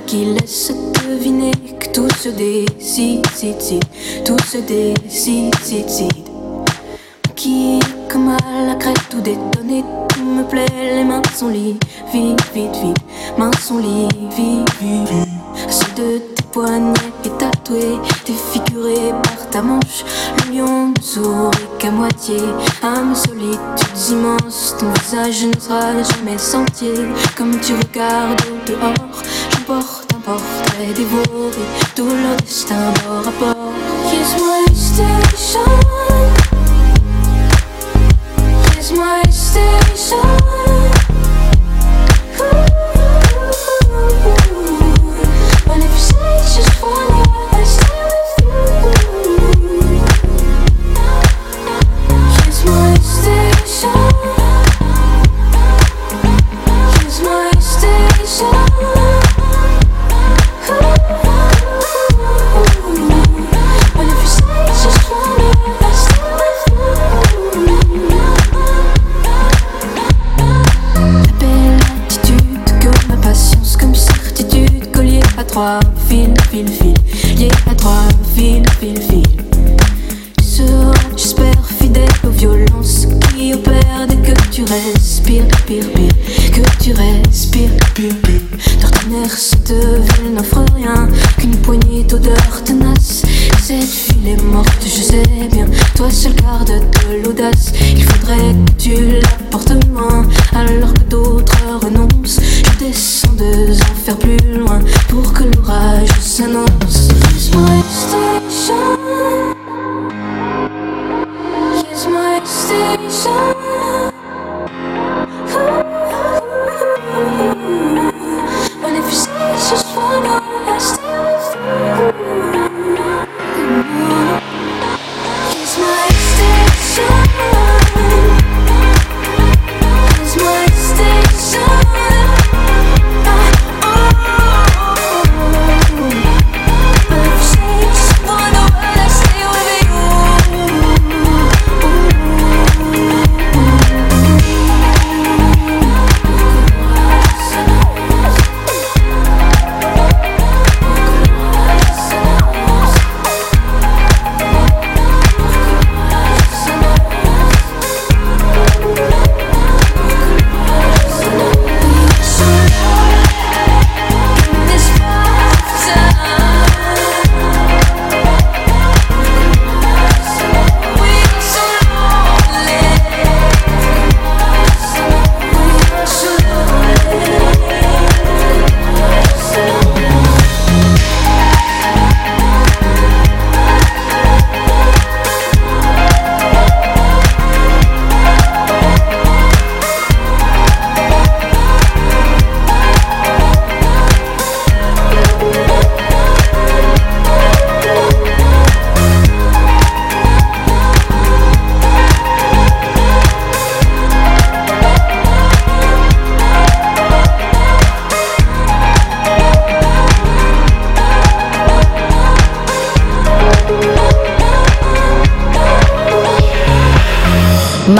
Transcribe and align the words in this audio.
Qui 0.00 0.24
laisse 0.24 0.72
deviner 1.06 1.52
que 1.78 1.88
tout 1.92 2.08
se 2.10 2.28
décide, 2.30 3.26
cide, 3.34 3.60
cide, 3.60 3.84
tout 4.24 4.38
se 4.38 4.58
décide, 4.58 5.54
cide, 5.62 5.88
cide. 5.88 6.28
Qui 7.36 7.80
comme 8.10 8.28
à 8.28 8.66
la 8.66 8.74
crête, 8.74 8.98
tout 9.10 9.20
détonné, 9.20 9.84
tout 10.08 10.24
me 10.24 10.42
plaît, 10.44 10.66
les 10.96 11.04
mains 11.04 11.22
sont 11.34 11.48
liées, 11.48 11.76
vite, 12.12 12.42
vite, 12.54 12.76
vite, 12.82 12.96
mains 13.38 13.50
sont 13.60 13.78
liées, 13.78 14.08
vite, 14.36 14.68
vite, 14.80 15.08
vite. 15.08 15.28
Ceux 15.68 16.02
de 16.02 16.18
tes 16.18 16.42
poignets 16.52 16.92
est 17.24 17.38
tatoué, 17.38 17.98
défiguré 18.26 19.12
par 19.22 19.50
ta 19.50 19.62
manche. 19.62 20.04
Le 20.48 20.58
lion 20.58 20.94
sourit 21.00 21.56
qu'à 21.78 21.90
moitié, 21.90 22.36
âme 22.82 23.14
solitudes 23.14 24.10
immenses, 24.10 24.76
ton 24.78 24.90
visage 25.02 25.44
ne 25.44 25.60
sera 25.60 26.02
jamais 26.02 26.38
sentier. 26.38 26.94
Comme 27.36 27.58
tu 27.60 27.74
regardes 27.74 28.40
dehors, 28.66 29.22
j'emporte 29.66 30.12
un 30.14 30.20
portrait 30.20 30.92
dévoré, 30.94 31.50
tout 31.94 32.06
leur 32.06 32.36
destin 32.36 32.92
bord 33.04 33.28
à 33.28 33.32
bord. 33.38 33.72
Here's 34.10 34.34
my 34.40 34.64
station. 34.74 36.43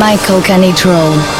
Michael 0.00 0.40
Canitro. 0.40 1.39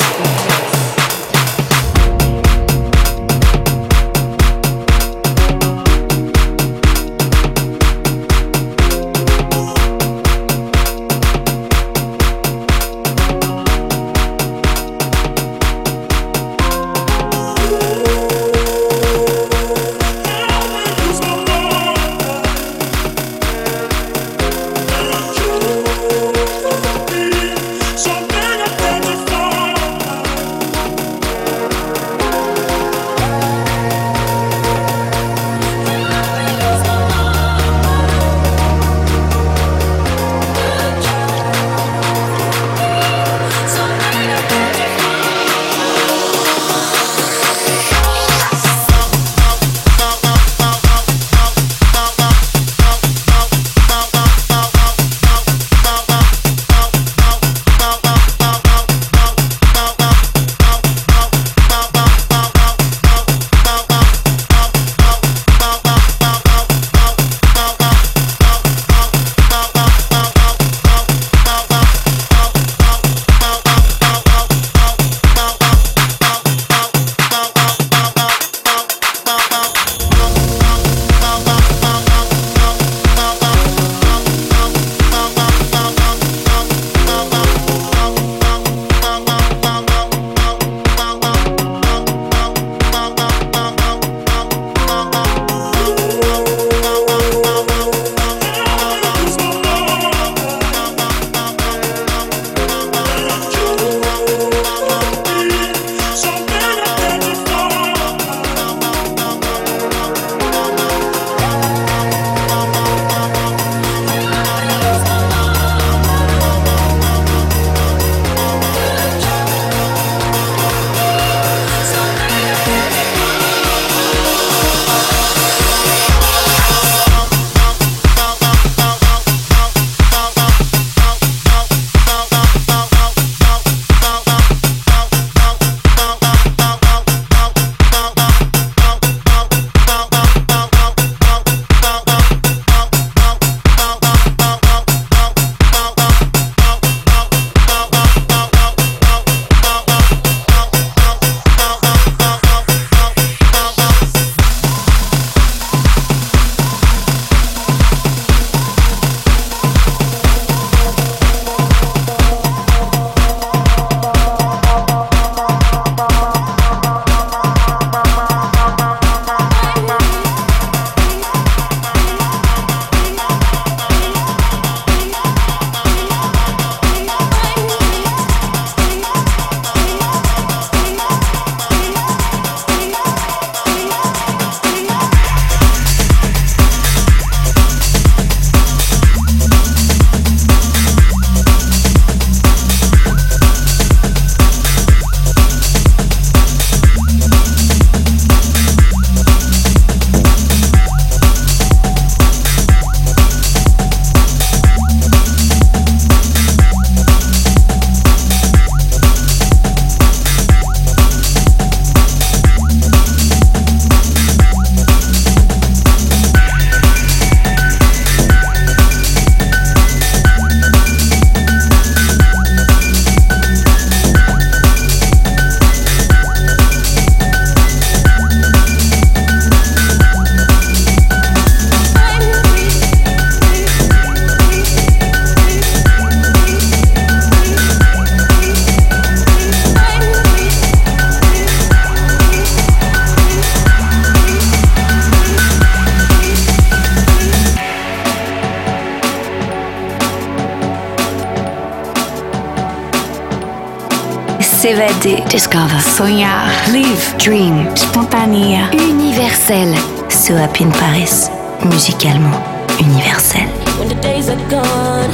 S'évader. 254.61 255.23
Discover. 255.27 255.81
Sonhar. 255.81 256.45
Live. 256.71 257.15
Dream. 257.17 257.65
Spontanea. 257.75 258.69
Universel. 258.71 259.73
So 260.07 260.35
Happy 260.35 260.65
in 260.65 260.71
Paris. 260.71 261.31
Musicalement 261.63 262.37
universel. 262.79 263.49
When 263.79 263.89
the 263.89 263.99
days 264.03 264.29
are 264.29 264.37
gone 264.51 265.09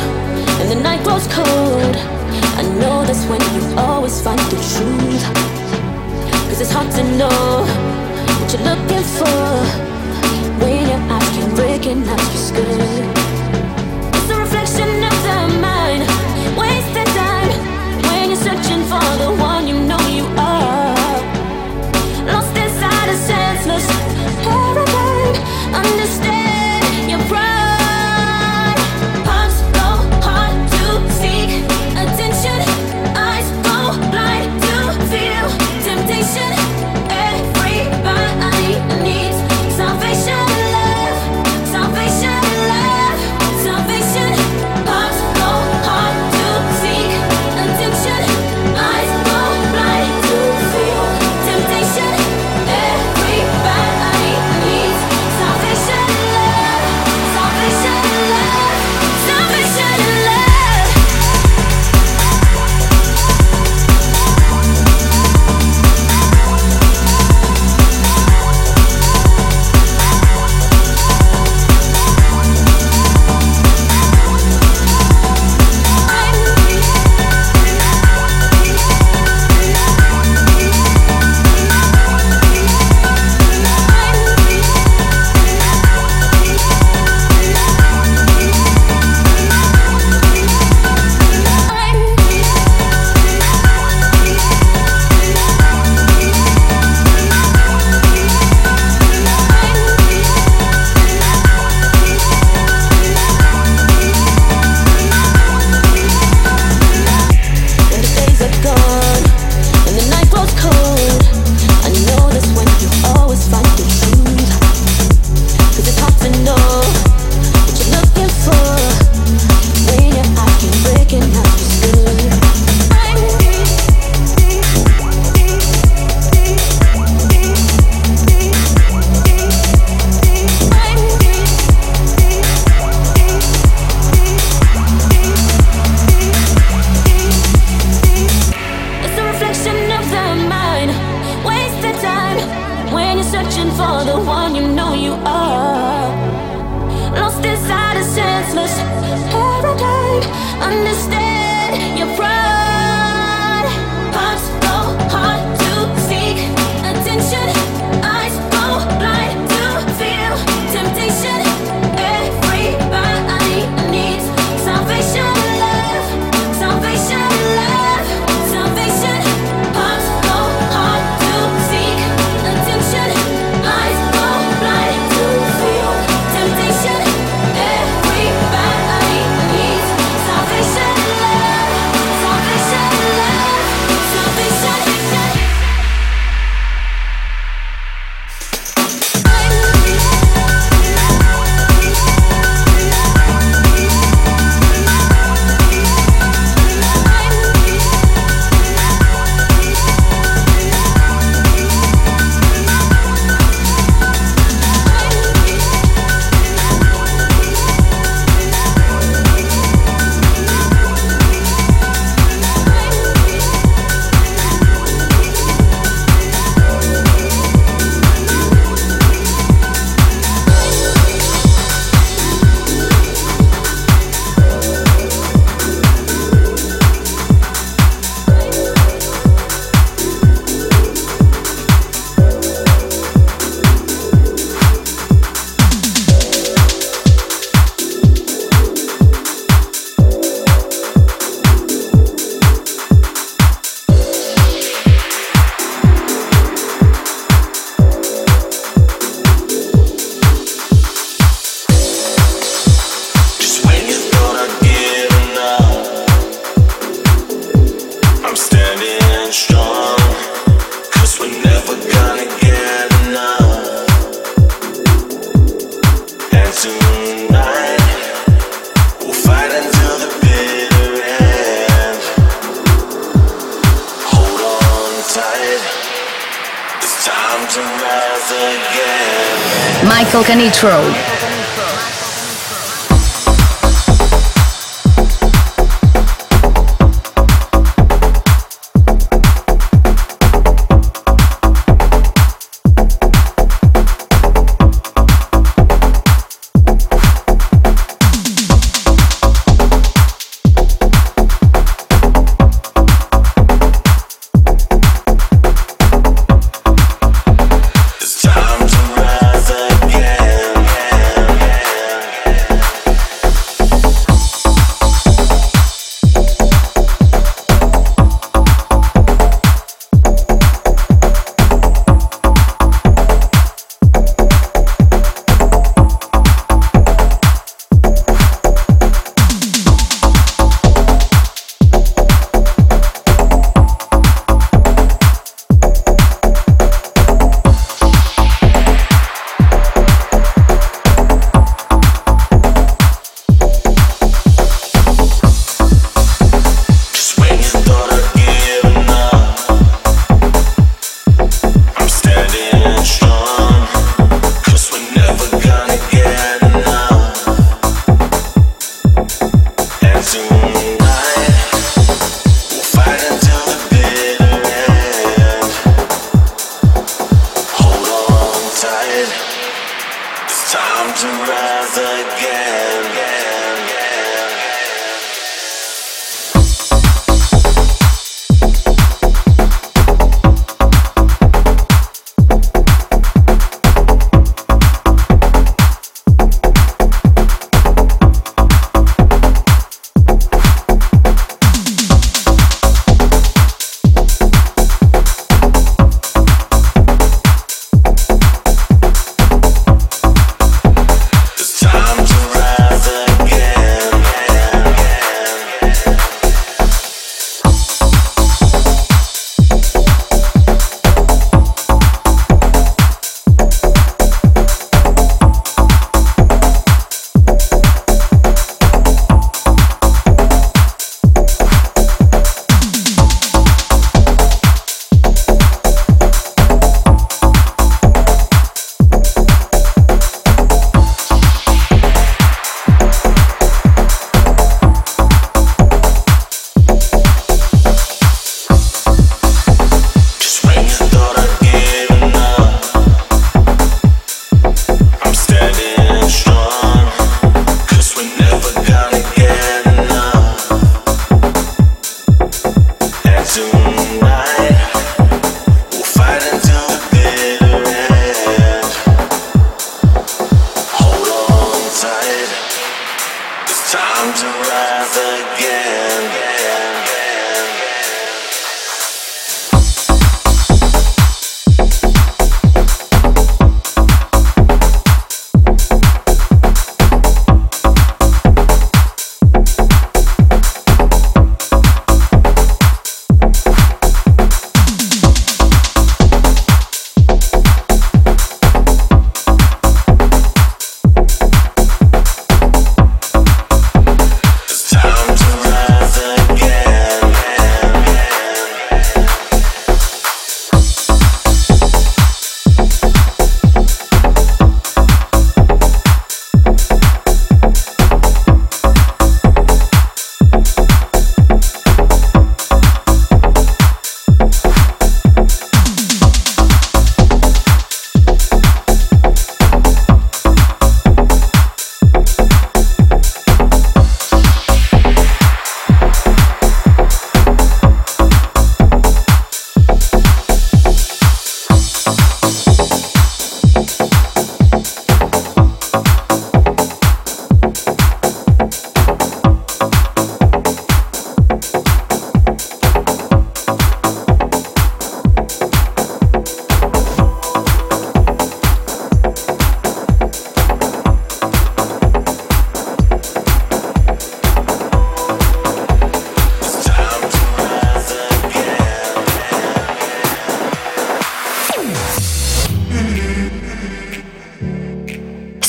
and 0.59 0.69
the 0.69 0.75
night 0.75 1.01
grows 1.05 1.27
cold, 1.27 1.95
I 2.59 2.63
know 2.77 3.05
that's 3.05 3.23
when 3.31 3.39
you 3.55 3.63
always 3.77 4.19
find 4.21 4.39
the 4.51 4.59
truth. 4.75 5.23
Cause 6.49 6.59
it's 6.59 6.73
hard 6.73 6.91
to 6.99 7.03
know 7.15 7.63
what 8.39 8.51
you're 8.51 8.67
looking 8.67 9.05
for 9.15 9.47
when 10.59 10.89
your 10.91 10.99
eyes 11.07 11.29
can 11.35 11.55
recognize 11.55 12.27
your 12.33 12.43
skirt. 12.49 13.26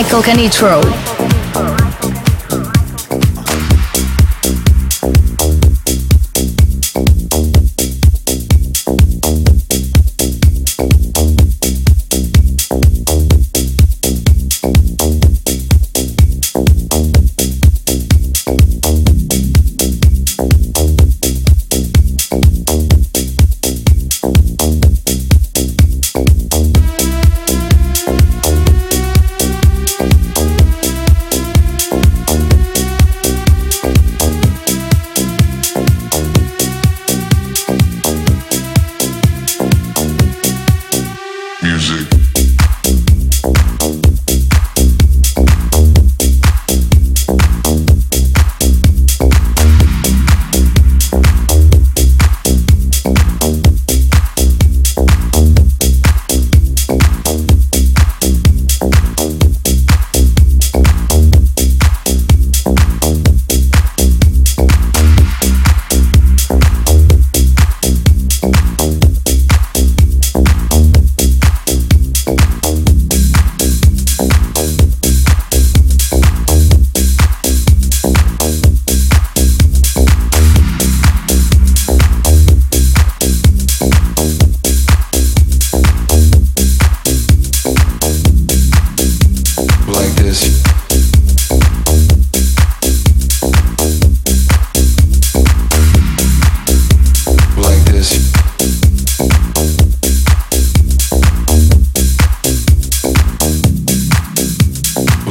Michael 0.00 0.22
Canitro. 0.22 1.19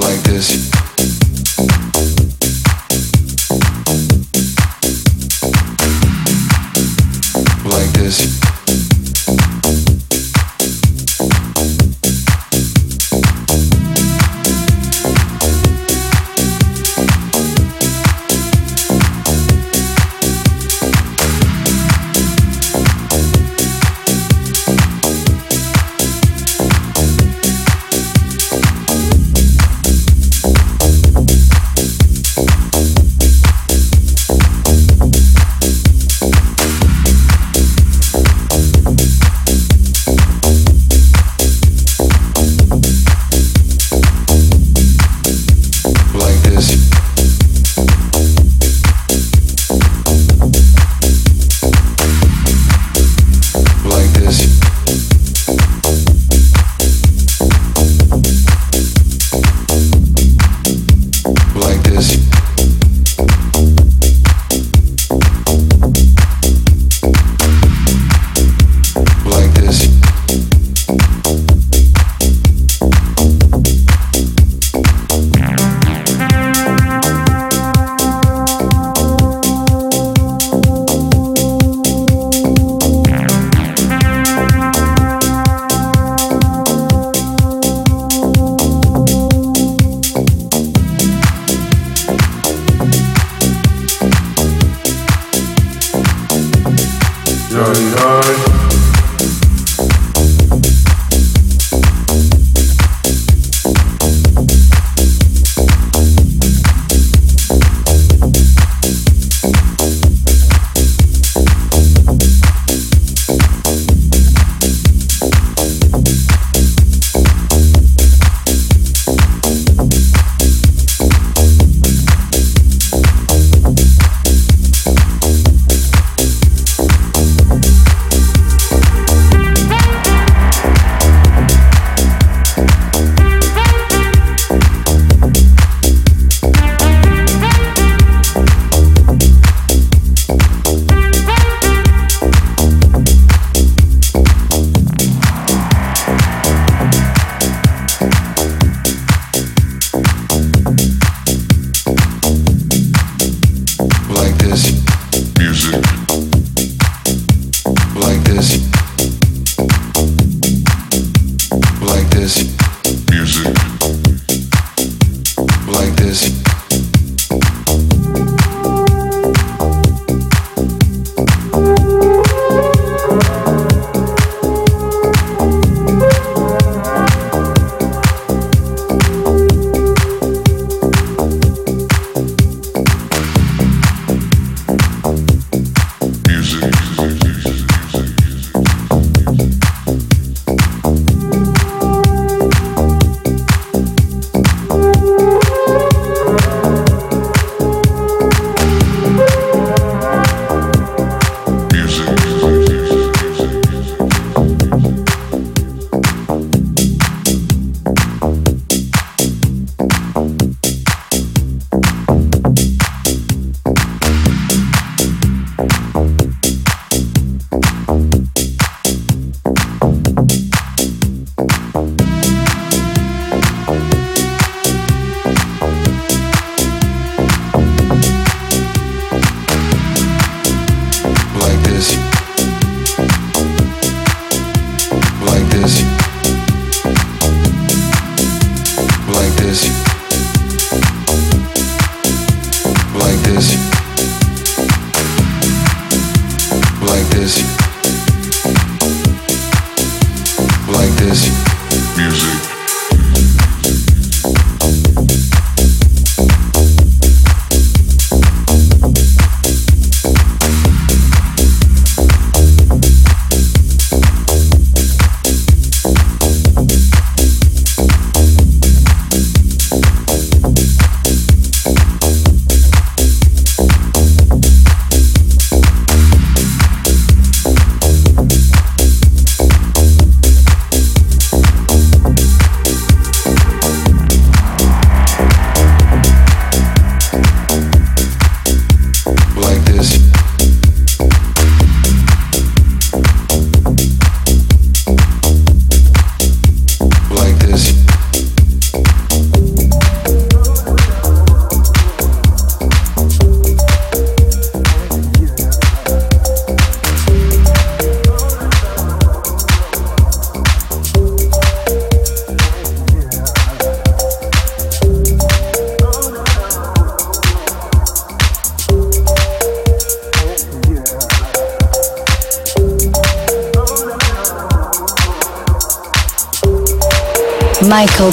like 0.09 0.23
this. 0.23 0.68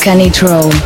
Canitro. 0.07 0.86